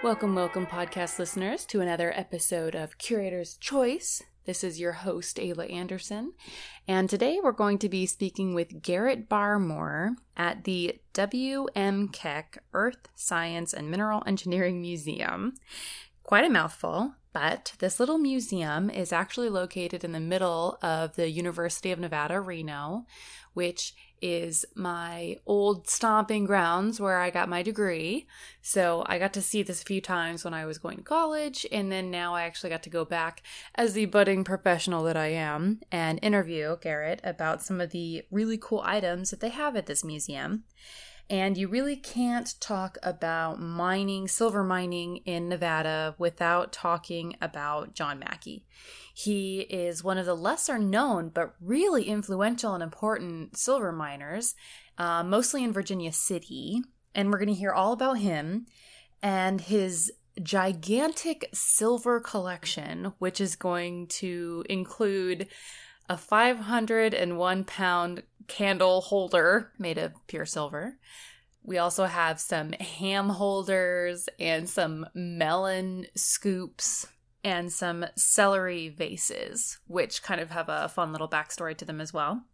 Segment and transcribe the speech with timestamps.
[0.00, 4.22] Welcome, welcome, podcast listeners, to another episode of Curator's Choice.
[4.44, 6.34] This is your host, Ayla Anderson,
[6.86, 12.08] and today we're going to be speaking with Garrett Barmore at the W.M.
[12.10, 15.54] Keck Earth, Science, and Mineral Engineering Museum.
[16.22, 21.30] Quite a mouthful, but this little museum is actually located in the middle of the
[21.30, 23.06] University of Nevada, Reno,
[23.54, 28.26] which is my old stomping grounds where I got my degree.
[28.60, 31.64] So I got to see this a few times when I was going to college,
[31.70, 33.44] and then now I actually got to go back
[33.76, 38.58] as the budding professional that I am and interview Garrett about some of the really
[38.60, 40.64] cool items that they have at this museum.
[41.30, 48.18] And you really can't talk about mining, silver mining in Nevada without talking about John
[48.18, 48.64] Mackay.
[49.12, 54.54] He is one of the lesser known but really influential and important silver miners,
[54.96, 56.80] uh, mostly in Virginia City.
[57.14, 58.66] And we're going to hear all about him
[59.22, 60.12] and his
[60.42, 65.48] gigantic silver collection, which is going to include
[66.08, 70.98] a 501 pound candle holder made of pure silver.
[71.62, 77.06] We also have some ham holders and some melon scoops
[77.44, 82.12] and some celery vases, which kind of have a fun little backstory to them as
[82.12, 82.44] well.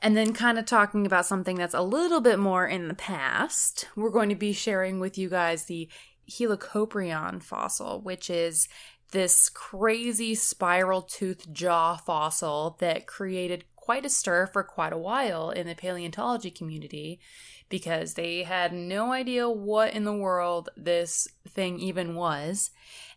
[0.00, 3.88] And then, kind of talking about something that's a little bit more in the past,
[3.96, 5.88] we're going to be sharing with you guys the
[6.30, 8.68] Helicoprion fossil, which is
[9.12, 15.50] this crazy spiral tooth jaw fossil that created quite a stir for quite a while
[15.50, 17.20] in the paleontology community
[17.68, 22.70] because they had no idea what in the world this thing even was.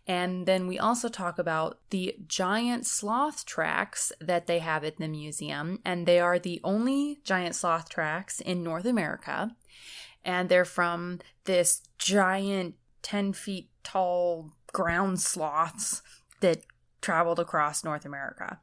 [0.06, 5.08] And then we also talk about the giant sloth tracks that they have at the
[5.08, 5.80] museum.
[5.86, 9.56] And they are the only giant sloth tracks in North America.
[10.26, 16.02] And they're from this giant 10 feet tall ground sloths
[16.42, 16.64] that
[17.02, 18.60] traveled across North America.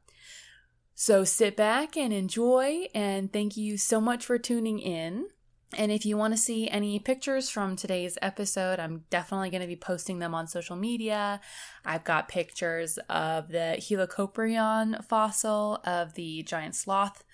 [0.97, 5.27] So sit back and enjoy, and thank you so much for tuning in.
[5.77, 9.67] And if you want to see any pictures from today's episode, I'm definitely going to
[9.67, 11.41] be posting them on social media.
[11.83, 17.25] I've got pictures of the Helicoprion fossil, of the giant sloth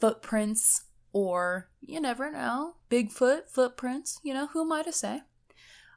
[0.00, 4.18] footprints, or you never know, Bigfoot footprints.
[4.24, 5.20] You know, who am I to say?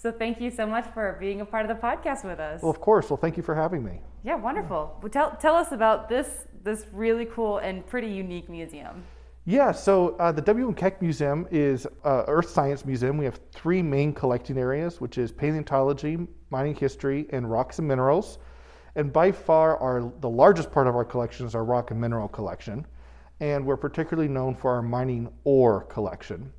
[0.02, 2.60] So thank you so much for being a part of the podcast with us.
[2.60, 3.08] Well, of course.
[3.08, 4.00] Well, thank you for having me.
[4.24, 4.98] Yeah, wonderful.
[5.00, 9.04] Well, tell, tell us about this this really cool and pretty unique museum.
[9.44, 10.74] Yeah, so uh, the W.M.
[10.74, 13.16] Keck Museum is uh, Earth Science Museum.
[13.16, 16.18] We have three main collecting areas, which is paleontology,
[16.50, 18.38] mining history, and rocks and minerals.
[18.96, 22.26] And by far, our the largest part of our collection is our rock and mineral
[22.26, 22.84] collection,
[23.38, 26.52] and we're particularly known for our mining ore collection.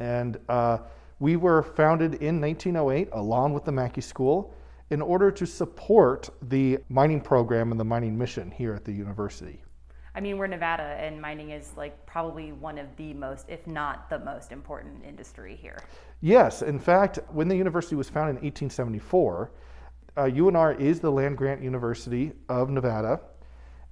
[0.00, 0.78] And uh,
[1.20, 4.54] we were founded in 1908 along with the Mackay School
[4.90, 9.62] in order to support the mining program and the mining mission here at the university.
[10.14, 14.10] I mean, we're Nevada, and mining is like probably one of the most, if not
[14.10, 15.78] the most important industry here.
[16.20, 16.62] Yes.
[16.62, 19.52] In fact, when the university was founded in 1874,
[20.16, 23.20] uh, UNR is the land grant university of Nevada.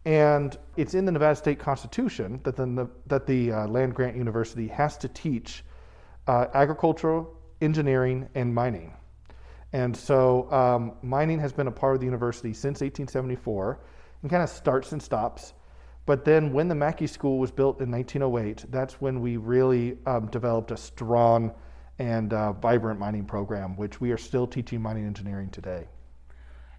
[0.05, 4.69] And it's in the Nevada State Constitution that the, that the uh, land grant university
[4.69, 5.65] has to teach
[6.27, 8.93] uh, agricultural, engineering, and mining.
[9.73, 13.81] And so um, mining has been a part of the university since 1874
[14.23, 15.55] and kind of starts and stops.
[16.07, 20.27] But then when the Mackay School was built in 1908, that's when we really um,
[20.27, 21.53] developed a strong
[21.99, 25.89] and uh, vibrant mining program, which we are still teaching mining engineering today.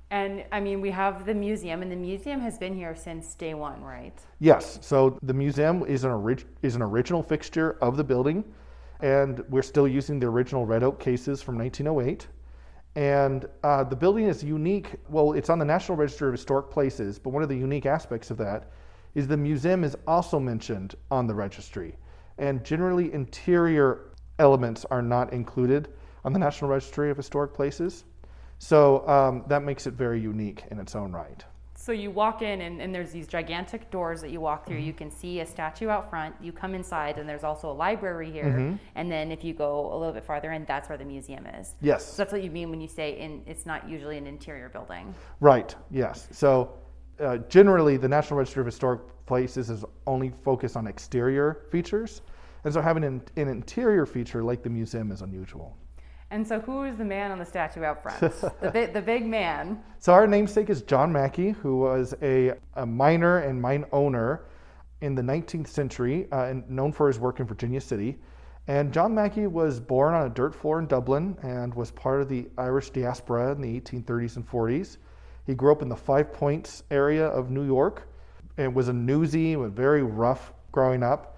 [0.10, 3.54] And I mean, we have the museum, and the museum has been here since day
[3.54, 4.18] one, right?
[4.40, 4.80] Yes.
[4.82, 8.46] So the museum is an, orig- is an original fixture of the building
[9.00, 12.28] and we're still using the original red oak cases from 1908.
[12.96, 14.96] And uh, the building is unique.
[15.08, 18.32] Well, it's on the National Register of Historic Places, but one of the unique aspects
[18.32, 18.72] of that
[19.14, 21.96] is the museum is also mentioned on the registry.
[22.40, 25.90] And generally, interior elements are not included
[26.26, 28.04] on the National Registry of Historic Places.
[28.60, 31.44] So um, that makes it very unique in its own right.
[31.80, 34.78] So you walk in, and, and there's these gigantic doors that you walk through.
[34.78, 34.88] Mm-hmm.
[34.88, 36.36] You can see a statue out front.
[36.42, 38.46] You come inside, and there's also a library here.
[38.46, 38.76] Mm-hmm.
[38.96, 41.76] And then if you go a little bit farther in, that's where the museum is.
[41.80, 42.04] Yes.
[42.04, 45.14] So that's what you mean when you say in, it's not usually an interior building.
[45.40, 45.76] Right.
[45.92, 46.28] Yes.
[46.32, 46.74] So
[47.20, 52.22] uh, generally the National Register of Historic Places is only focused on exterior features,
[52.64, 55.78] and so having an, an interior feature like the museum is unusual.
[56.30, 58.20] And so, who is the man on the statue out front?
[58.62, 59.82] the, big, the big man.
[60.00, 64.44] So, our namesake is John Mackay, who was a, a miner and mine owner
[65.02, 68.18] in the 19th century, uh, and known for his work in Virginia City.
[68.68, 72.28] And John Mackay was born on a dirt floor in Dublin and was part of
[72.28, 74.98] the Irish diaspora in the 1830s and 40s.
[75.46, 78.10] He grew up in the Five Points area of New York
[78.58, 81.38] and was a newsy, was very rough growing up.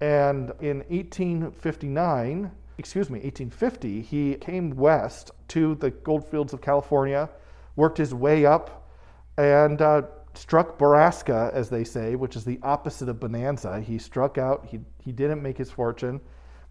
[0.00, 7.28] And in 1859, excuse me, 1850, he came west to the goldfields of California,
[7.76, 8.90] worked his way up,
[9.38, 10.02] and uh,
[10.34, 13.80] struck Borrasca, as they say, which is the opposite of Bonanza.
[13.80, 16.20] He struck out, he, he didn't make his fortune,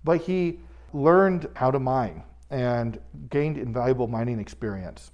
[0.03, 0.59] but he
[0.93, 5.11] learned how to mine and gained invaluable mining experience.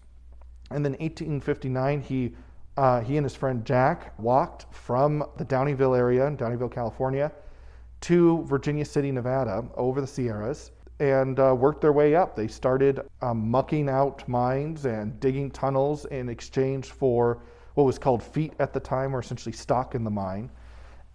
[0.71, 2.35] And then 1859, he,
[2.77, 7.31] uh, he and his friend Jack walked from the Downieville area in Downieville, California,
[8.01, 12.35] to Virginia City, Nevada, over the Sierras, and uh, worked their way up.
[12.35, 17.41] They started um, mucking out mines and digging tunnels in exchange for
[17.73, 20.49] what was called feet at the time, or essentially stock in the mine.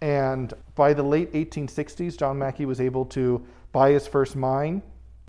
[0.01, 4.81] And by the late 1860s, John Mackay was able to buy his first mine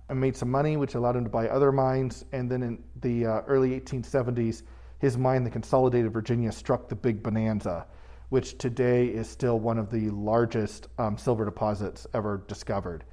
[0.09, 2.25] and made some money, which allowed him to buy other mines.
[2.31, 4.63] And then in the uh, early 1870s,
[4.99, 7.85] his mine, the Consolidated Virginia, struck the big bonanza,
[8.29, 13.03] which today is still one of the largest um, silver deposits ever discovered.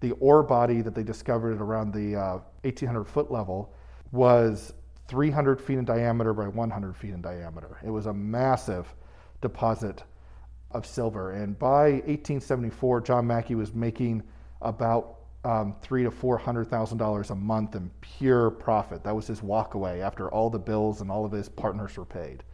[0.00, 3.74] The ore body that they discovered at around the uh, 1800 foot level
[4.12, 4.72] was
[5.08, 7.78] 300 feet in diameter by 100 feet in diameter.
[7.84, 8.94] It was a massive
[9.40, 10.04] deposit
[10.70, 11.32] of silver.
[11.32, 14.22] And by 1874, John Mackay was making
[14.62, 19.02] about um, three to four hundred thousand dollars a month in pure profit.
[19.04, 22.44] That was his walkaway after all the bills and all of his partners were paid.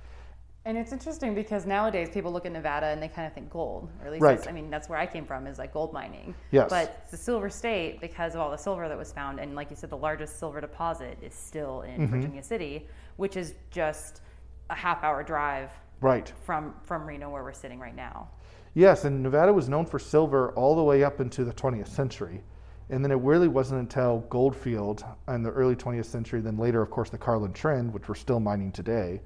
[0.66, 3.88] And it's interesting because nowadays people look at Nevada and they kind of think gold,
[4.00, 4.48] or at least right.
[4.48, 6.34] I mean that's where I came from is like gold mining.
[6.50, 6.68] Yes.
[6.68, 9.70] But it's the silver state because of all the silver that was found, and like
[9.70, 12.06] you said, the largest silver deposit is still in mm-hmm.
[12.06, 14.22] Virginia City, which is just
[14.68, 15.70] a half hour drive.
[16.00, 16.32] Right.
[16.44, 18.28] From from Reno, where we're sitting right now.
[18.74, 22.42] Yes, and Nevada was known for silver all the way up into the 20th century.
[22.90, 26.90] And then it really wasn't until Goldfield in the early 20th century, then later, of
[26.90, 29.22] course, the Carlin Trend, which we're still mining today,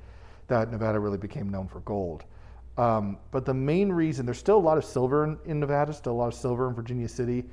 [0.50, 2.24] that Nevada really became known for gold.
[2.76, 6.12] Um, but the main reason, there's still a lot of silver in, in, Nevada, still
[6.12, 7.44] a lot of silver in Virginia City,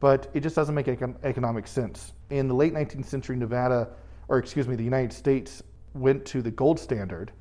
[0.00, 2.12] but it just doesn't make econ- economic sense.
[2.30, 3.88] In the late 19th century, Nevada,
[4.28, 5.62] or excuse me, the United States
[5.94, 7.32] went to the gold standard,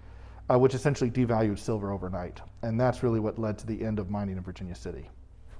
[0.49, 2.41] uh, which essentially devalued silver overnight.
[2.61, 5.09] And that's really what led to the end of mining in Virginia City.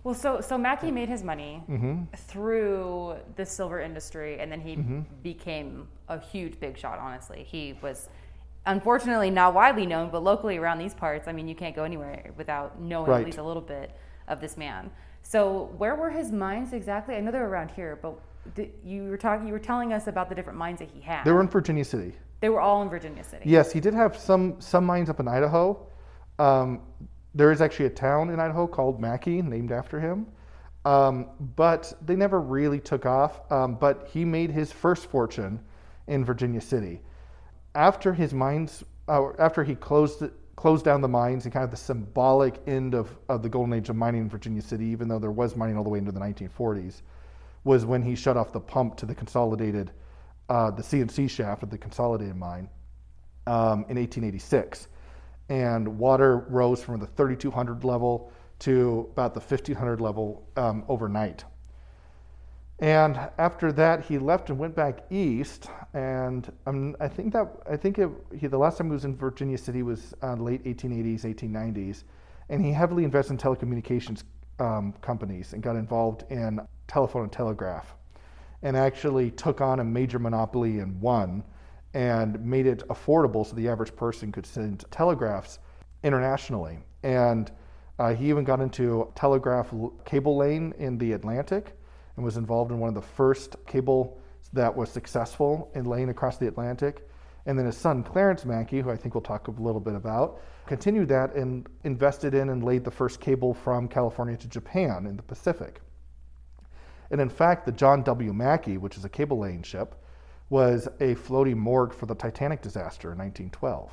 [0.04, 2.04] Well, so so Mackay made his money mm-hmm.
[2.16, 5.02] through the silver industry, and then he mm-hmm.
[5.24, 7.00] became a huge big shot.
[7.00, 8.10] Honestly, he was
[8.66, 12.32] unfortunately not widely known, but locally around these parts, I mean, you can't go anywhere
[12.38, 13.20] without knowing right.
[13.20, 13.92] at least a little bit
[14.28, 14.92] of this man.
[15.22, 17.16] So, where were his mines exactly?
[17.16, 18.20] I know they're around here, but
[18.84, 21.24] you were talking, you were telling us about the different mines that he had.
[21.24, 22.14] They were in Virginia City.
[22.42, 23.44] They were all in Virginia City.
[23.50, 25.88] Yes, he did have some some mines up in Idaho.
[26.38, 26.82] Um,
[27.34, 30.28] there is actually a town in Idaho called Mackay, named after him.
[30.86, 33.52] Um, but they never really took off.
[33.52, 35.60] Um, but he made his first fortune
[36.08, 37.02] in Virginia City.
[37.76, 40.24] After his mines, uh, after he closed
[40.56, 43.90] closed down the mines and kind of the symbolic end of, of the golden age
[43.90, 46.20] of mining in Virginia City, even though there was mining all the way into the
[46.20, 47.02] 1940s,
[47.66, 49.92] was when he shut off the pump to the consolidated,
[50.48, 52.70] uh, the CNC shaft of the consolidated mine
[53.48, 54.88] um, in 1886
[55.50, 61.44] and water rose from the 3200 level to about the 1500 level um, overnight.
[62.80, 65.70] And after that, he left and went back east.
[65.94, 69.16] And um, I think that I think it, he, the last time he was in
[69.16, 72.04] Virginia City was uh, late 1880s, 1890s,
[72.50, 74.24] and he heavily invested in telecommunications
[74.60, 77.96] um, companies and got involved in telephone and telegraph,
[78.62, 81.44] and actually took on a major monopoly and won
[81.94, 85.60] and made it affordable so the average person could send telegraphs
[86.04, 86.78] internationally.
[87.04, 87.50] And
[88.00, 91.78] uh, he even got into telegraph cable lane in the Atlantic
[92.16, 94.20] and was involved in one of the first cable
[94.54, 97.08] that was successful in laying across the Atlantic.
[97.46, 100.40] And then his son, Clarence Mackay, who I think we'll talk a little bit about,
[100.66, 105.16] continued that and invested in and laid the first cable from California to Japan in
[105.16, 105.82] the Pacific.
[107.12, 108.34] And in fact, the John W.
[108.34, 109.96] Mackay, which is a cable laying ship,
[110.50, 113.92] was a floating morgue for the Titanic disaster in 1912.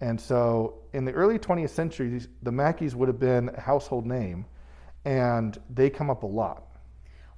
[0.00, 4.46] And so in the early 20th century, the Mackays would have been a household name,
[5.04, 6.64] and they come up a lot.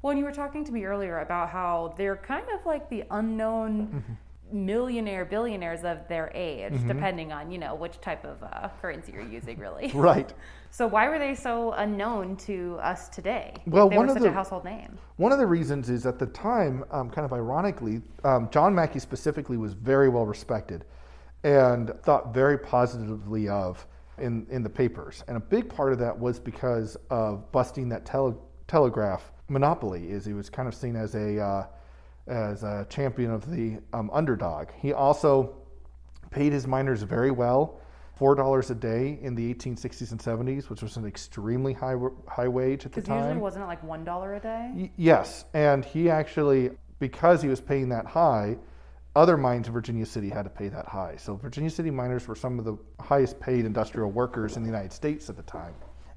[0.04, 3.04] Well, and you were talking to me earlier about how they're kind of like the
[3.10, 3.86] unknown.
[3.86, 4.12] Mm-hmm.
[4.52, 6.86] millionaire billionaires of their age, mm-hmm.
[6.86, 9.90] depending on you know which type of uh, currency you're using, really.
[9.94, 10.34] Right.
[10.70, 13.54] So why were they so unknown to us today?
[13.66, 14.98] Well, they one were of such the, a household name.
[15.16, 18.98] One of the reasons is at the time, um, kind of ironically, um, John Mackay
[18.98, 20.84] specifically was very well respected
[21.44, 23.86] and thought very positively of
[24.18, 25.24] in, in the papers.
[25.28, 30.10] And a big part of that was because of busting that tele, telegraph monopoly.
[30.10, 31.66] Is he was kind of seen as a uh,
[32.26, 34.68] as a champion of the um, underdog.
[34.78, 35.56] He also
[36.30, 37.80] paid his miners very well,
[38.16, 41.96] four dollars a day in the 1860s and 70s, which was an extremely high
[42.28, 43.18] high wage at the time.
[43.18, 44.70] Usually, wasn't it like one dollar a day?
[44.74, 48.56] Y- yes, and he actually, because he was paying that high,
[49.16, 51.16] other mines in Virginia City had to pay that high.
[51.16, 54.92] So Virginia City miners were some of the highest paid industrial workers in the United
[54.92, 55.74] States at the time.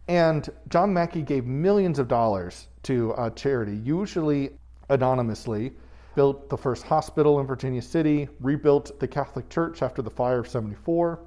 [0.07, 4.51] And John Mackay gave millions of dollars to uh, charity, usually
[4.89, 5.73] anonymously,
[6.15, 10.47] built the first hospital in Virginia City, rebuilt the Catholic Church after the fire of
[10.47, 11.19] 74,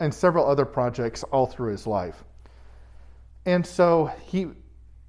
[0.00, 2.24] and several other projects all through his life.
[3.44, 4.48] And so he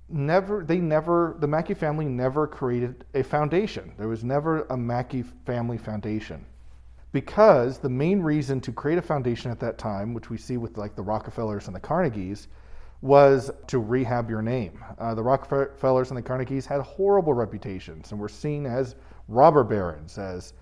[0.09, 3.93] never, they never, the Mackay family never created a foundation.
[3.98, 6.45] There was never a Mackay family foundation.
[7.12, 10.77] Because the main reason to create a foundation at that time, which we see with
[10.77, 12.48] like the Rockefellers and the Carnegies,
[13.01, 14.83] was to rehab your name.
[14.97, 18.95] Uh, the Rockefellers and the Carnegies had horrible reputations and were seen as
[19.27, 20.53] robber barons, as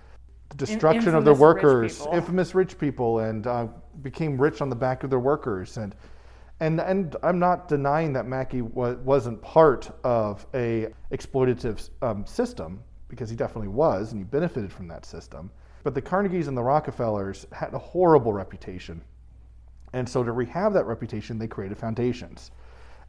[0.49, 3.67] the destruction of their workers, rich infamous rich people, and uh,
[4.01, 5.77] became rich on the back of their workers.
[5.77, 5.95] And
[6.59, 12.83] and and I'm not denying that Mackay wa- wasn't part of a exploitative um, system
[13.09, 15.49] because he definitely was, and he benefited from that system.
[15.83, 19.01] But the Carnegies and the Rockefellers had a horrible reputation
[19.93, 22.51] and so to rehab that reputation, they created foundations.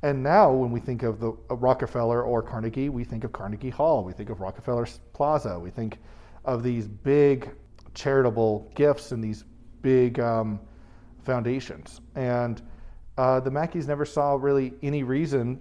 [0.02, 3.70] And now, when we think of the of Rockefeller or Carnegie, we think of Carnegie
[3.70, 5.98] Hall, we think of Rockefeller Plaza, we think
[6.44, 7.50] of these big
[7.94, 9.44] charitable gifts and these
[9.82, 10.60] big um,
[11.24, 12.00] foundations.
[12.14, 12.62] And
[13.16, 15.60] uh, the Mackays never saw really any reason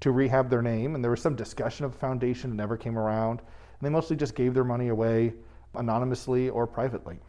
[0.00, 2.98] to rehab their name, and there was some discussion of a foundation, it never came
[2.98, 3.40] around.
[3.40, 5.34] And they mostly just gave their money away
[5.74, 7.20] anonymously or privately.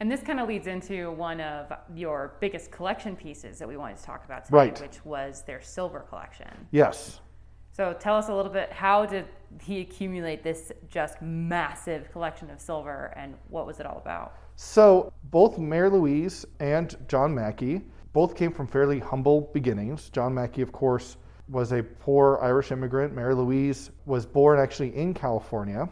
[0.00, 3.96] And this kind of leads into one of your biggest collection pieces that we wanted
[3.96, 4.80] to talk about today, right.
[4.80, 6.48] which was their silver collection.
[6.70, 7.20] Yes.
[7.72, 9.26] So tell us a little bit how did
[9.62, 14.34] he accumulate this just massive collection of silver and what was it all about?
[14.56, 17.80] So both Mary Louise and John Mackay
[18.12, 20.10] both came from fairly humble beginnings.
[20.10, 21.16] John Mackay, of course,
[21.48, 23.14] was a poor Irish immigrant.
[23.14, 25.88] Mary Louise was born actually in California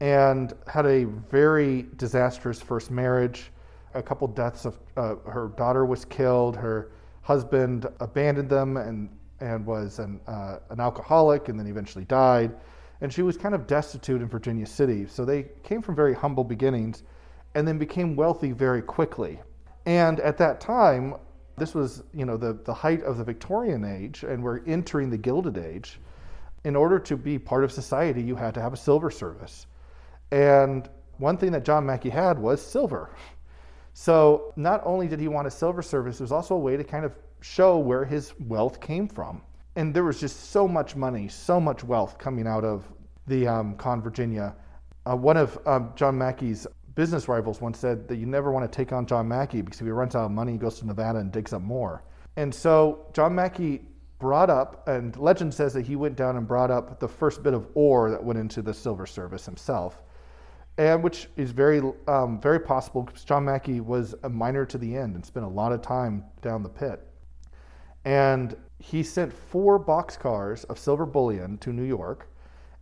[0.00, 3.50] and had a very disastrous first marriage.
[3.94, 6.56] A couple deaths of uh, her daughter was killed.
[6.56, 6.90] Her
[7.22, 12.54] husband abandoned them and and was an uh, an alcoholic, and then eventually died.
[13.02, 15.06] And she was kind of destitute in Virginia City.
[15.06, 17.02] So they came from very humble beginnings,
[17.54, 19.40] and then became wealthy very quickly.
[19.86, 21.14] And at that time,
[21.56, 25.18] this was you know the the height of the Victorian age, and we're entering the
[25.18, 26.00] Gilded Age.
[26.64, 29.66] In order to be part of society, you had to have a silver service.
[30.30, 33.10] And one thing that John Mackay had was silver.
[33.92, 37.04] So not only did he want a silver service, was also a way to kind
[37.04, 39.42] of show where his wealth came from.
[39.76, 42.90] And there was just so much money, so much wealth coming out of
[43.26, 44.54] the um, Con Virginia.
[45.08, 48.76] Uh, one of um, John Mackay's business rivals once said that you never want to
[48.76, 51.18] take on John Mackay because if he runs out of money, he goes to Nevada
[51.18, 52.02] and digs up more.
[52.36, 53.80] And so John Mackay
[54.18, 57.54] brought up, and legend says that he went down and brought up the first bit
[57.54, 60.02] of ore that went into the silver service himself
[60.78, 64.96] and which is very um, very possible because John Mackay was a miner to the
[64.96, 67.06] end and spent a lot of time down the pit.
[68.04, 72.28] And he sent four boxcars of silver bullion to New York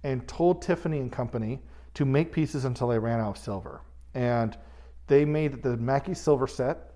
[0.04, 1.60] and told Tiffany and Company
[1.94, 3.80] to make pieces until they ran out of silver.
[4.14, 4.56] And
[5.08, 6.94] they made the Mackay silver set,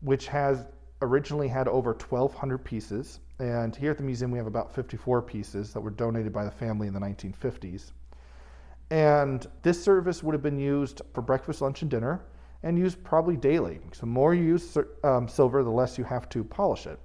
[0.00, 0.66] which has
[1.00, 3.20] originally had over 1,200 pieces.
[3.38, 6.50] And here at the museum, we have about 54 pieces that were donated by the
[6.50, 7.92] family in the 1950s.
[8.92, 12.20] And this service would have been used for breakfast, lunch, and dinner,
[12.62, 13.80] and used probably daily.
[13.92, 16.98] So, the more you use um, silver, the less you have to polish it.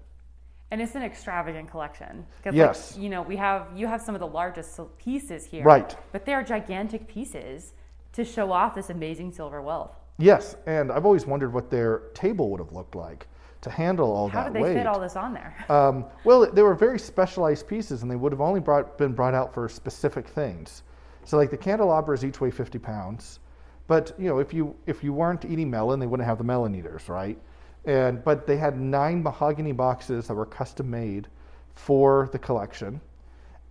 [0.72, 2.26] And it's an extravagant collection.
[2.52, 2.92] Yes.
[2.92, 5.64] Like, you know, we have you have some of the largest pieces here.
[5.64, 5.96] Right.
[6.12, 7.72] But they are gigantic pieces
[8.12, 9.96] to show off this amazing silver wealth.
[10.18, 13.28] Yes, and I've always wondered what their table would have looked like
[13.62, 14.74] to handle all How that How did they weight.
[14.74, 15.56] fit all this on there?
[15.70, 19.34] Um, well, they were very specialized pieces, and they would have only brought, been brought
[19.34, 20.84] out for specific things.
[21.28, 23.40] So like the candelabras each weigh 50 pounds,
[23.88, 26.74] but you know if you if you weren't eating melon, they wouldn't have the melon
[26.74, 27.38] eaters, right?
[27.84, 31.28] And but they had nine mahogany boxes that were custom made
[31.74, 33.02] for the collection,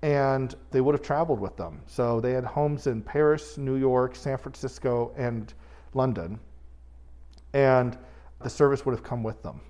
[0.02, 1.80] and they would have traveled with them.
[1.86, 5.54] So they had homes in Paris, New York, San Francisco, and
[5.94, 6.38] London,
[7.54, 7.96] and
[8.42, 9.62] the service would have come with them.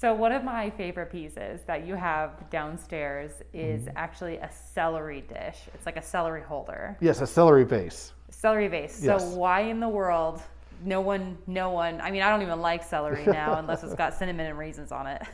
[0.00, 3.96] So one of my favorite pieces that you have downstairs is mm-hmm.
[3.96, 5.58] actually a celery dish.
[5.74, 6.96] It's like a celery holder.
[7.02, 8.14] Yes, a celery vase.
[8.30, 9.02] Celery vase.
[9.02, 9.20] Yes.
[9.20, 10.40] So why in the world
[10.82, 14.14] no one no one I mean I don't even like celery now unless it's got
[14.14, 15.22] cinnamon and raisins on it.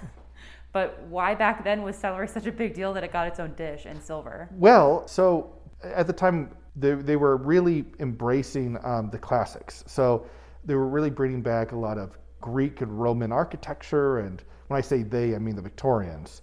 [0.73, 3.55] But why back then was celery such a big deal that it got its own
[3.55, 4.47] dish in silver?
[4.53, 9.85] Well, so at the time they, they were really embracing um, the classics.
[9.87, 10.27] So
[10.67, 14.19] they were really bringing back a lot of Greek and Roman architecture.
[14.19, 16.43] And when I say they, I mean the Victorians.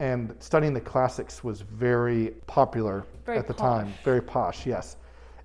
[0.00, 3.84] And studying the classics was very popular very at the posh.
[3.84, 3.94] time.
[4.04, 4.96] Very posh, yes.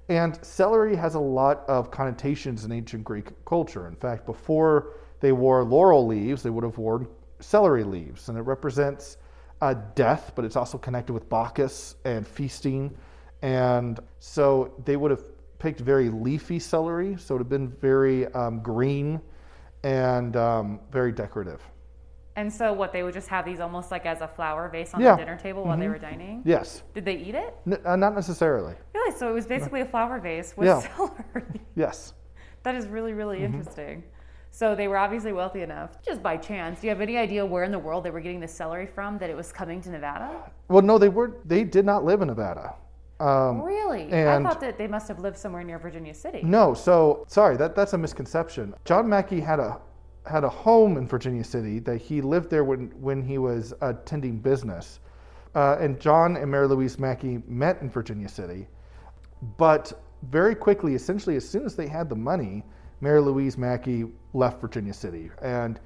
[0.09, 3.87] And celery has a lot of connotations in ancient Greek culture.
[3.87, 7.07] In fact, before they wore laurel leaves, they would have worn
[7.39, 9.17] celery leaves, and it represents
[9.61, 12.95] uh, death, but it's also connected with Bacchus and feasting.
[13.41, 15.23] And so they would have
[15.59, 19.21] picked very leafy celery, so it would have been very um, green
[19.83, 21.61] and um, very decorative.
[22.39, 25.01] And so, what they would just have these almost like as a flower vase on
[25.01, 25.11] yeah.
[25.11, 25.81] the dinner table while mm-hmm.
[25.81, 26.41] they were dining.
[26.45, 26.83] Yes.
[26.93, 27.53] Did they eat it?
[27.67, 28.75] N- uh, not necessarily.
[28.93, 29.17] Really?
[29.17, 30.79] So it was basically a flower vase with yeah.
[30.95, 31.59] celery.
[31.75, 32.13] Yes.
[32.63, 33.55] That is really really mm-hmm.
[33.55, 34.03] interesting.
[34.51, 36.01] So they were obviously wealthy enough.
[36.01, 38.39] Just by chance, do you have any idea where in the world they were getting
[38.39, 40.49] the celery from that it was coming to Nevada?
[40.69, 41.41] Well, no, they were.
[41.43, 42.73] They did not live in Nevada.
[43.19, 44.13] Um, really?
[44.13, 46.39] I thought that they must have lived somewhere near Virginia City.
[46.41, 48.73] No, so sorry, that, that's a misconception.
[48.85, 49.81] John Mackay had a
[50.25, 54.37] had a home in Virginia City that he lived there when when he was attending
[54.37, 54.99] business,
[55.55, 58.67] uh, and John and Mary Louise Mackay met in Virginia City,
[59.57, 62.63] but very quickly, essentially as soon as they had the money,
[63.01, 65.31] Mary Louise Mackay left Virginia City.
[65.41, 65.79] And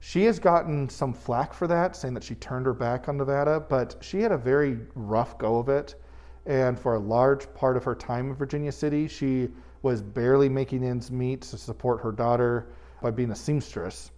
[0.00, 3.60] she has gotten some flack for that, saying that she turned her back on Nevada,
[3.60, 5.94] but she had a very rough go of it.
[6.46, 9.48] And for a large part of her time in Virginia City, she
[9.82, 12.68] was barely making ends meet to support her daughter
[13.02, 14.10] by being a seamstress.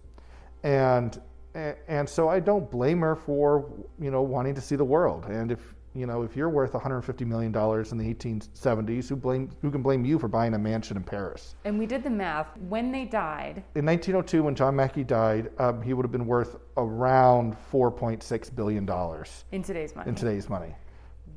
[0.63, 1.19] And
[1.53, 5.25] and so I don't blame her for you know wanting to see the world.
[5.25, 9.49] And if you know, if you're worth 150 million dollars in the 1870s, who blame
[9.61, 11.55] who can blame you for buying a mansion in Paris?
[11.65, 12.57] And we did the math.
[12.69, 16.57] When they died in 1902, when John Mackay died, um, he would have been worth
[16.77, 20.09] around 4.6 billion dollars in today's money.
[20.09, 20.73] In today's money.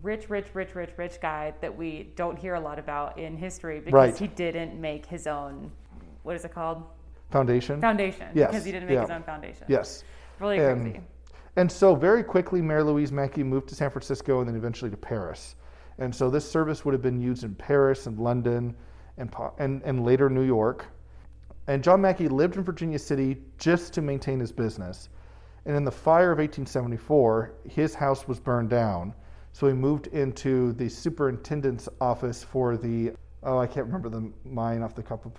[0.02, 3.80] Rich, rich, rich, rich, rich guy that we don't hear a lot about in history
[3.80, 4.16] because right.
[4.16, 5.72] he didn't make his own.
[6.22, 6.84] What is it called?
[7.34, 7.80] Foundation.
[7.80, 8.28] Foundation.
[8.32, 8.50] Yes.
[8.50, 9.02] Because he didn't make yeah.
[9.02, 9.66] his own foundation.
[9.68, 10.04] Yes.
[10.38, 11.00] Really and, crazy.
[11.56, 14.96] And so very quickly, Mary Louise Mackay moved to San Francisco and then eventually to
[14.96, 15.56] Paris.
[15.98, 18.76] And so this service would have been used in Paris and London
[19.18, 20.86] and, and, and later New York.
[21.66, 25.08] And John Mackay lived in Virginia City just to maintain his business.
[25.66, 29.12] And in the fire of 1874, his house was burned down.
[29.50, 34.82] So he moved into the superintendent's office for the, oh, I can't remember the mine
[34.82, 35.32] off the cup of,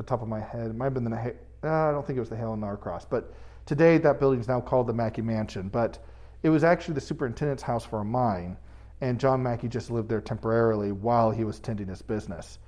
[0.00, 0.66] the top of my head.
[0.66, 1.34] It might have been the,
[1.64, 3.32] uh, I don't think it was the Hale and Norcross, but
[3.70, 6.04] Today, that building is now called the Mackay Mansion, but
[6.42, 8.56] it was actually the superintendent's house for a mine,
[9.00, 12.58] and John Mackay just lived there temporarily while he was tending his business.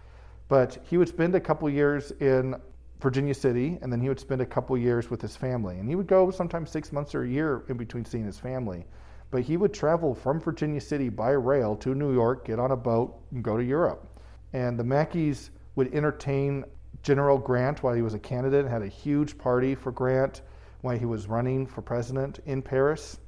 [0.47, 2.55] But he would spend a couple years in
[3.01, 5.79] Virginia City, and then he would spend a couple years with his family.
[5.79, 8.85] And he would go sometimes six months or a year in between seeing his family.
[9.33, 12.77] But he would travel from Virginia City by rail to New York, get on a
[12.77, 14.21] boat, and go to Europe.
[14.53, 16.64] And the Mackays would entertain
[17.02, 20.42] General Grant while he was a candidate, had a huge party for Grant
[20.82, 23.18] while he was running for president in Paris.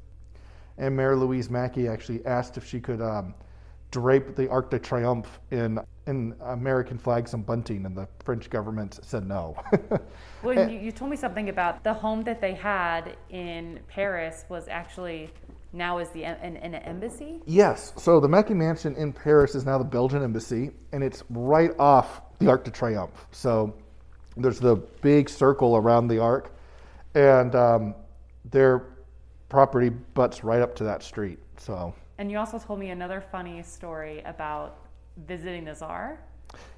[0.79, 3.35] And Mary Louise Mackay actually asked if she could um,
[3.91, 8.99] drape the Arc de Triomphe in, in American flags and bunting, and the French government
[9.03, 9.57] said no.
[10.43, 15.31] well, you told me something about the home that they had in Paris was actually
[15.75, 17.43] now is the an, an, embassy?
[17.47, 17.93] Yes.
[17.97, 22.23] So the Mackay Mansion in Paris is now the Belgian embassy, and it's right off
[22.39, 23.27] the Arc de Triomphe.
[23.33, 23.75] So
[24.37, 26.55] there's the big circle around the arc,
[27.15, 27.95] and um,
[28.51, 28.87] their
[29.49, 31.39] property butts right up to that street.
[31.57, 31.95] So.
[32.19, 34.79] And you also told me another funny story about
[35.27, 36.21] visiting the czar.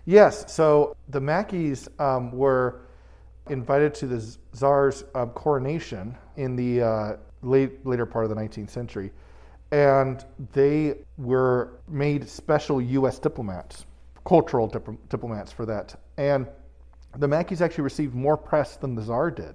[0.07, 0.53] Yes.
[0.53, 2.83] So the Mackays um, were
[3.49, 8.71] invited to the czar's uh, coronation in the uh, late later part of the 19th
[8.71, 9.13] century,
[9.71, 13.19] and they were made special U.S.
[13.19, 13.87] diplomats,
[14.25, 16.01] cultural dip- diplomats for that.
[16.17, 16.47] And
[17.17, 19.55] the Mackays actually received more press than the czar did.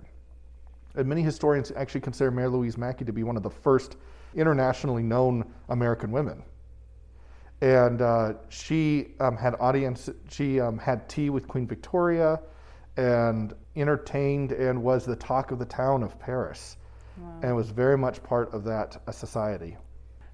[0.96, 3.96] And many historians actually consider Mary Louise Mackay to be one of the first
[4.36, 6.44] internationally known American women.
[7.62, 10.10] And uh, she um, had audience.
[10.30, 12.40] She um, had tea with Queen Victoria,
[12.98, 16.78] and entertained and was the talk of the town of Paris,
[17.22, 17.40] wow.
[17.44, 19.78] and was very much part of that uh, society.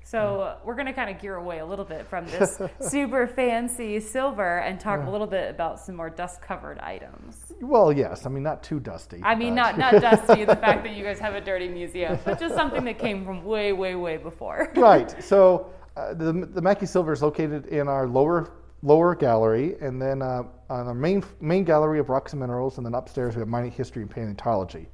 [0.08, 3.28] So uh, we're going to kind of gear away a little bit from this super
[3.28, 7.52] fancy silver and talk a little bit about some more dust covered items.
[7.60, 8.26] Well, yes.
[8.26, 9.20] I mean, not too dusty.
[9.22, 10.46] I mean, not not dusty.
[10.46, 13.44] the fact that you guys have a dirty museum, but just something that came from
[13.44, 14.72] way, way, way before.
[14.78, 15.14] right.
[15.22, 20.22] So uh, the the Mackay silver is located in our lower lower gallery, and then
[20.22, 23.50] uh, on our main main gallery of rocks and minerals, and then upstairs we have
[23.50, 24.88] mining history and paleontology.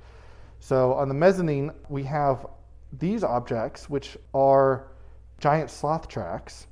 [0.63, 2.45] So on the mezzanine we have
[2.93, 4.87] these objects, which are
[5.37, 6.67] giant sloth tracks,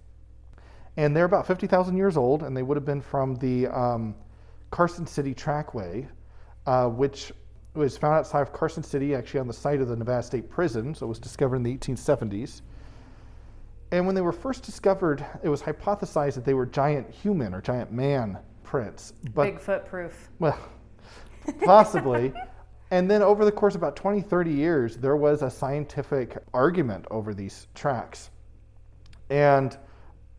[0.96, 4.16] and they're about fifty thousand years old, and they would have been from the um,
[4.70, 6.08] Carson City Trackway,
[6.68, 7.34] uh, which
[7.74, 10.96] was found outside of Carson City, actually on the site of the Nevada State Prison.
[10.96, 12.62] So it was discovered in the 1870s.
[13.92, 17.60] And when they were first discovered, it was hypothesized that they were giant human or
[17.60, 19.12] giant man prints.
[19.36, 20.30] But Bigfoot proof.
[20.40, 20.58] well,
[21.66, 22.32] possibly.
[22.92, 27.06] and then over the course of about 20, 30 years, there was a scientific argument
[27.10, 28.30] over these tracks.
[29.30, 29.78] And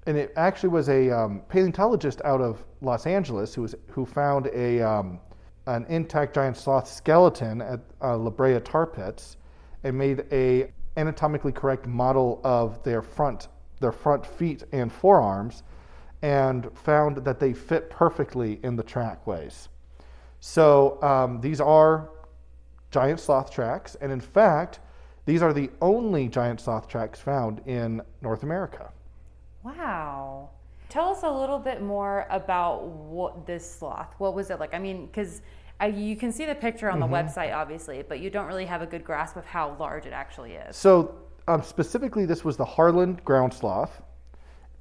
[0.06, 4.48] and it actually was a um, paleontologist out of Los Angeles who was who found
[4.52, 5.18] a um,
[5.66, 9.36] an intact giant sloth skeleton at uh, La Brea tar pits
[9.84, 13.48] and made a anatomically correct model of their front
[13.80, 15.62] their front feet and forearms
[16.20, 19.68] and found that they fit perfectly in the trackways.
[20.40, 22.10] So um, these are
[22.92, 24.78] giant sloth tracks, and in fact,
[25.24, 28.92] these are the only giant sloth tracks found in North America.
[29.64, 30.50] Wow.
[30.88, 34.14] Tell us a little bit more about what this sloth.
[34.18, 34.74] What was it like?
[34.74, 35.40] I mean, because
[35.90, 38.86] you can see the picture on the website, obviously, but you don't really have a
[38.86, 40.76] good grasp of how large it actually is.
[40.76, 41.16] So
[41.48, 44.02] um, specifically, this was the Harlan ground sloth,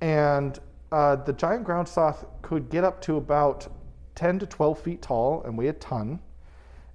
[0.01, 0.59] and
[0.91, 3.67] uh, the giant ground sloth could get up to about
[4.15, 6.19] 10 to 12 feet tall and weigh a ton,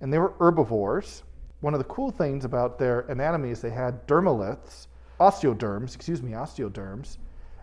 [0.00, 1.22] and they were herbivores.
[1.61, 4.87] One of the cool things about their anatomy is they had dermaliths,
[5.18, 7.16] osteoderms, excuse me, osteoderms.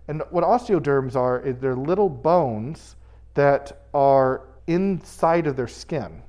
[0.08, 2.96] And what osteoderms are is they're little bones
[3.36, 6.22] that are inside of their skin.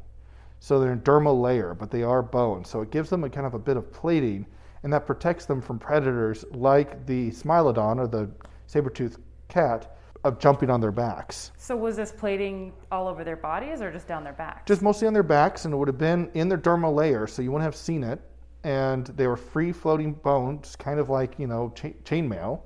[0.61, 2.69] So they're a dermal layer, but they are bones.
[2.69, 4.47] So it gives them a kind of a bit of plating,
[4.83, 8.31] and that protects them from predators like the Smilodon or the
[8.67, 11.53] saber-toothed cat of jumping on their backs.
[11.59, 14.63] So was this plating all over their bodies or just down their backs?
[14.67, 17.43] Just mostly on their backs, and it would have been in their dermal layer, so
[17.43, 18.21] you wouldn't have seen it.
[18.65, 22.63] And they were free floating bones, kind of like, you know, cha- chainmail.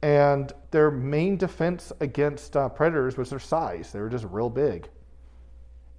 [0.00, 3.92] And their main defense against uh, predators was their size.
[3.92, 4.88] They were just real big.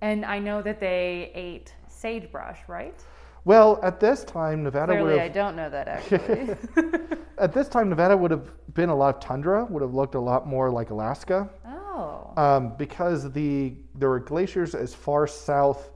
[0.01, 2.99] and I know that they ate sagebrush, right?
[3.45, 5.33] Well, at this time, Nevada would Clearly, I have.
[5.33, 6.55] don't know that actually.
[7.39, 9.63] At this time, Nevada would have been a lot of tundra.
[9.63, 12.33] Would have looked a lot more like Alaska, oh.
[12.35, 15.91] um, because the there were glaciers as far south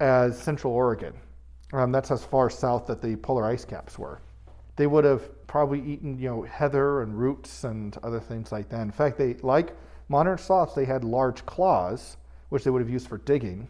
[0.00, 1.14] as Central Oregon.
[1.72, 4.20] Um, that's as far south that the polar ice caps were.
[4.76, 8.82] They would have probably eaten, you know, heather and roots and other things like that.
[8.82, 9.74] In fact, they like
[10.08, 10.74] modern sloths.
[10.74, 12.18] They had large claws,
[12.50, 13.66] which they would have used for digging.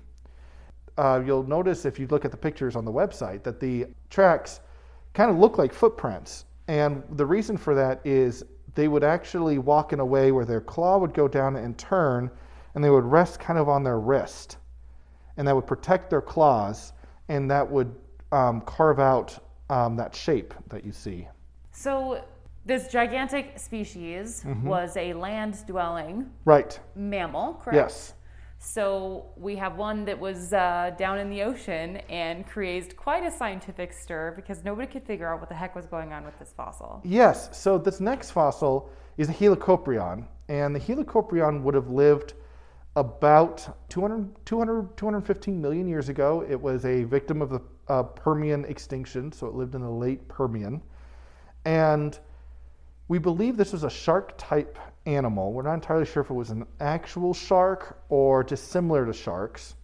[0.98, 4.60] Uh, you'll notice if you look at the pictures on the website that the tracks
[5.14, 6.44] kind of look like footprints.
[6.68, 10.60] And the reason for that is they would actually walk in a way where their
[10.60, 12.30] claw would go down and turn,
[12.74, 14.58] and they would rest kind of on their wrist.
[15.36, 16.92] And that would protect their claws,
[17.28, 17.94] and that would
[18.32, 19.38] um, carve out
[19.70, 21.26] um, that shape that you see.
[21.72, 22.22] So
[22.64, 24.68] this gigantic species Mm-hmm.
[24.68, 26.78] was a land-dwelling Right.
[26.94, 27.74] mammal, correct?
[27.76, 28.14] Yes.
[28.64, 33.30] So we have one that was uh, down in the ocean and created quite a
[33.30, 36.54] scientific stir because nobody could figure out what the heck was going on with this
[36.56, 37.00] fossil.
[37.04, 37.48] Yes.
[37.58, 42.34] So this next fossil is a helicoprion, and the helicoprion would have lived
[42.94, 46.46] about 200, 200 215 million years ago.
[46.48, 50.28] It was a victim of the uh, Permian extinction, so it lived in the late
[50.28, 50.80] Permian,
[51.64, 52.16] and
[53.08, 55.52] we believe this was a shark-type animal.
[55.52, 59.74] We're not entirely sure if it was an actual shark or just similar to sharks.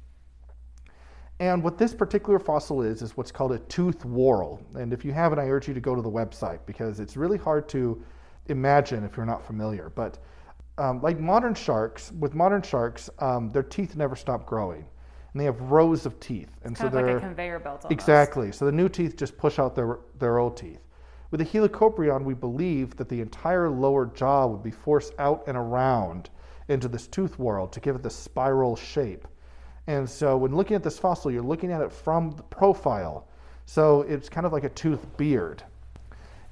[1.40, 4.61] And what this particular fossil is, is what's called a tooth whorl.
[4.74, 7.38] And if you haven't, I urge you to go to the website because it's really
[7.38, 8.02] hard to
[8.46, 9.92] imagine if you're not familiar.
[9.94, 10.18] But
[10.78, 14.85] um, like modern sharks, with modern sharks, um, their teeth never stop growing.
[15.33, 16.50] And they have rows of teeth.
[16.64, 17.92] And Kind so they're a conveyor belt almost.
[17.92, 18.50] Exactly.
[18.50, 20.81] So the new teeth just push out their, their old teeth.
[21.31, 25.57] With the helicoprion, we believe that the entire lower jaw would be forced out and
[25.57, 26.31] around
[26.69, 29.29] into this tooth whorl to give it the spiral shape.
[29.87, 33.27] And so when looking at this fossil, you're looking at it from the profile.
[33.67, 35.62] So it's kind of like a tooth beard.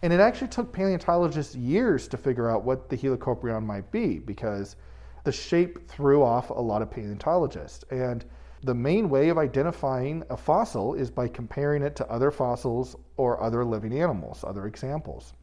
[0.03, 4.77] And it actually took paleontologists years to figure out what the helicoprion might be because
[5.25, 7.85] the shape threw off a lot of paleontologists.
[7.91, 8.25] And
[8.67, 13.41] the main way of identifying a fossil is by comparing it to other fossils or
[13.41, 15.35] other living animals, other examples.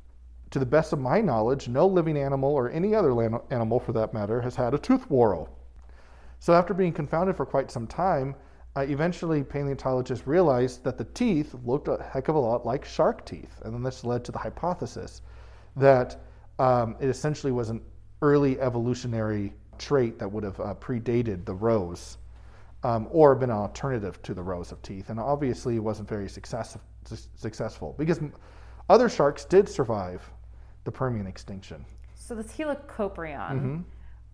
[0.51, 4.13] to the best of my knowledge, no living animal or any other animal for that
[4.13, 5.49] matter has had a tooth whorl.
[6.39, 8.35] So after being confounded for quite some time,
[8.75, 13.25] uh, eventually paleontologists realized that the teeth looked a heck of a lot like shark
[13.25, 13.61] teeth.
[13.63, 15.23] And then this led to the hypothesis
[15.75, 16.19] that
[16.59, 17.81] um, it essentially was an
[18.21, 22.17] early evolutionary trait that would have uh, predated the rows
[22.83, 25.09] um, or been an alternative to the rows of teeth.
[25.09, 26.77] And obviously, it wasn't very success-
[27.35, 28.19] successful because
[28.89, 30.29] other sharks did survive
[30.83, 31.85] the Permian extinction.
[32.15, 33.81] So this helicoprion, mm-hmm.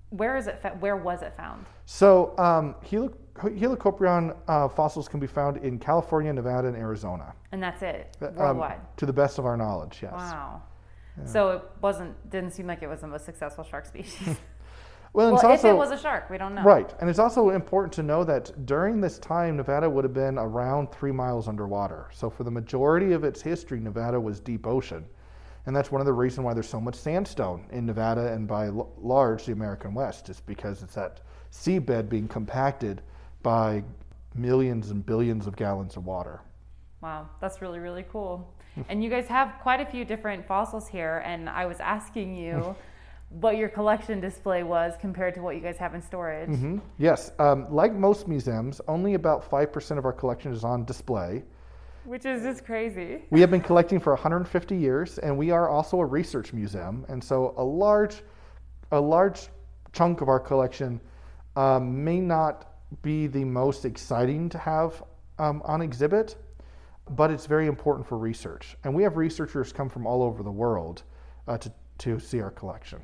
[0.09, 0.63] where is it?
[0.79, 1.65] Where was it found?
[1.85, 7.33] So um, helic- helicoprion uh, fossils can be found in California, Nevada, and Arizona.
[7.51, 8.79] And that's it, um, worldwide.
[8.79, 10.13] Um, to the best of our knowledge, yes.
[10.13, 10.63] Wow.
[11.17, 11.25] Yeah.
[11.25, 14.37] So it wasn't didn't seem like it was the most successful shark species.
[15.13, 16.63] well, well also, if it was a shark, we don't know.
[16.63, 20.37] Right, and it's also important to know that during this time, Nevada would have been
[20.37, 22.09] around three miles underwater.
[22.13, 25.05] So for the majority of its history, Nevada was deep ocean,
[25.65, 28.67] and that's one of the reasons why there's so much sandstone in Nevada and by
[28.67, 33.01] l- large the American West, is because it's that seabed being compacted
[33.41, 33.83] by
[34.35, 36.41] millions and billions of gallons of water.
[37.01, 38.53] Wow, that's really really cool.
[38.89, 42.75] and you guys have quite a few different fossils here, and I was asking you
[43.29, 46.49] what your collection display was compared to what you guys have in storage.
[46.49, 46.79] Mm-hmm.
[46.97, 51.43] Yes, um, like most museums, only about 5% of our collection is on display.
[52.05, 53.25] Which is just crazy.
[53.29, 57.05] We have been collecting for 150 years, and we are also a research museum.
[57.07, 58.23] And so a large,
[58.91, 59.47] a large
[59.93, 60.99] chunk of our collection
[61.55, 65.03] um, may not be the most exciting to have
[65.37, 66.35] um, on exhibit,
[67.11, 68.75] but it's very important for research.
[68.83, 71.03] And we have researchers come from all over the world
[71.47, 73.01] uh, to, to see our collection.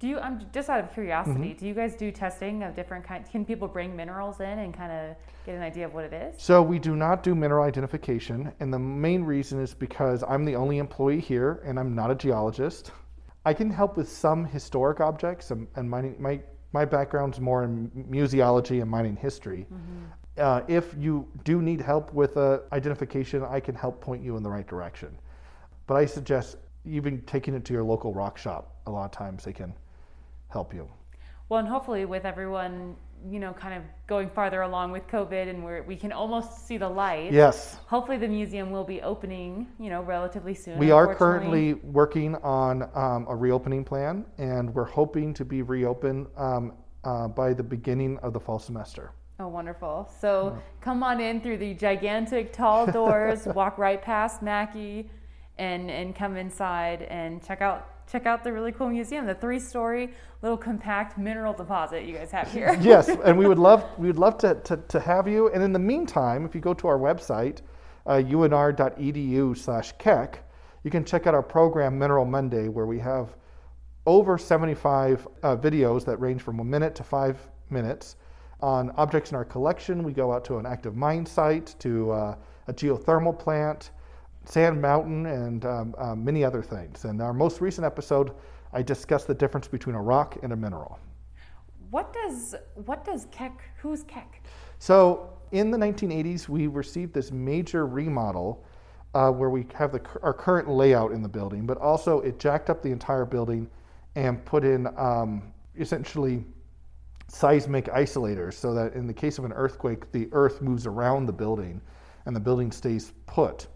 [0.00, 0.20] Do you?
[0.20, 1.50] I'm just out of curiosity.
[1.50, 1.58] Mm-hmm.
[1.58, 3.28] Do you guys do testing of different kinds?
[3.28, 6.40] Can people bring minerals in and kind of get an idea of what it is?
[6.40, 10.54] So we do not do mineral identification, and the main reason is because I'm the
[10.54, 12.92] only employee here, and I'm not a geologist.
[13.44, 16.40] I can help with some historic objects, and, and my my
[16.72, 19.66] my background's more in museology and mining history.
[19.72, 20.04] Mm-hmm.
[20.36, 24.44] Uh, if you do need help with uh, identification, I can help point you in
[24.44, 25.18] the right direction.
[25.88, 28.76] But I suggest even taking it to your local rock shop.
[28.86, 29.74] A lot of times they can
[30.48, 30.88] help you.
[31.48, 32.96] Well, and hopefully with everyone,
[33.28, 36.76] you know, kind of going farther along with COVID and where we can almost see
[36.76, 37.32] the light.
[37.32, 37.78] Yes.
[37.86, 40.78] Hopefully the museum will be opening, you know, relatively soon.
[40.78, 46.26] We are currently working on um, a reopening plan and we're hoping to be reopened
[46.36, 49.12] um, uh, by the beginning of the fall semester.
[49.40, 50.10] Oh, wonderful.
[50.20, 50.62] So yeah.
[50.80, 55.08] come on in through the gigantic tall doors, walk right past Mackay
[55.58, 60.10] and, and come inside and check out check out the really cool museum, the three-story
[60.42, 62.76] little compact mineral deposit you guys have here.
[62.80, 65.50] yes, and we would love we would love to, to, to have you.
[65.50, 67.60] And in the meantime, if you go to our website,
[68.06, 68.74] uh, unr.edu/keck,
[70.84, 73.36] you can check out our program Mineral Monday, where we have
[74.06, 78.16] over 75 uh, videos that range from a minute to five minutes
[78.60, 80.02] on objects in our collection.
[80.02, 82.36] We go out to an active mine site, to uh,
[82.68, 83.90] a geothermal plant
[84.48, 87.04] Sand Mountain, and um, uh, many other things.
[87.04, 88.32] And our most recent episode,
[88.72, 90.98] I discussed the difference between a rock and a mineral.
[91.90, 92.54] What does
[92.86, 93.60] what does Keck?
[93.76, 94.42] Who's Keck?
[94.78, 98.64] So in the 1980s, we received this major remodel
[99.14, 102.70] uh, where we have the, our current layout in the building, but also it jacked
[102.70, 103.68] up the entire building
[104.16, 106.44] and put in um, essentially
[107.28, 111.32] seismic isolators so that in the case of an earthquake, the earth moves around the
[111.32, 111.82] building
[112.24, 113.66] and the building stays put.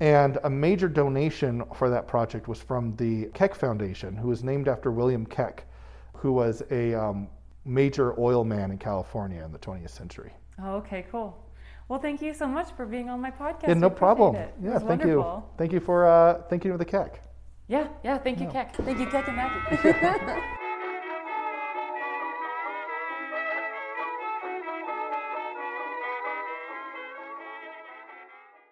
[0.00, 4.68] And a major donation for that project was from the Keck Foundation, who was named
[4.68, 5.66] after William Keck,
[6.14, 7.28] who was a um,
[7.64, 10.32] major oil man in California in the 20th century.
[10.62, 11.40] Oh, okay, cool.
[11.88, 13.68] Well, thank you so much for being on my podcast.
[13.68, 14.36] Yeah, no problem.
[14.36, 14.54] It.
[14.62, 15.44] Yeah, thank wonderful.
[15.48, 15.56] you.
[15.58, 17.22] Thank you for uh, thinking of the Keck.
[17.68, 18.52] Yeah, yeah, thank you, yeah.
[18.52, 18.76] Keck.
[18.76, 20.40] Thank you, Keck and Maggie.